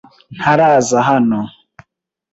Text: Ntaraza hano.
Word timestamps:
Ntaraza 0.37 0.99
hano. 1.09 1.39